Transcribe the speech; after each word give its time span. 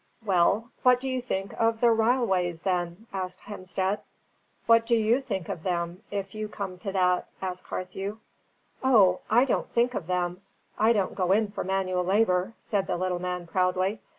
"Well, 0.25 0.71
what 0.81 0.99
do 0.99 1.07
you 1.07 1.21
think 1.21 1.53
of 1.61 1.79
the 1.79 1.91
ryleways, 1.93 2.63
then?" 2.63 3.05
asked 3.13 3.41
Hemstead. 3.41 3.99
"What 4.65 4.87
do 4.87 4.95
YOU 4.95 5.21
think 5.21 5.47
of 5.47 5.61
them, 5.61 6.01
if 6.09 6.33
you 6.33 6.47
come 6.47 6.79
to 6.79 6.91
that?" 6.91 7.27
asked 7.39 7.65
Carthew. 7.65 8.17
"O, 8.83 9.19
I 9.29 9.45
don't 9.45 9.69
think 9.69 9.93
of 9.93 10.07
them; 10.07 10.41
I 10.79 10.91
don't 10.91 11.13
go 11.13 11.31
in 11.31 11.51
for 11.51 11.63
manual 11.63 12.03
labour," 12.03 12.53
said 12.59 12.87
the 12.87 12.97
little 12.97 13.19
man 13.19 13.45
proudly. 13.45 14.01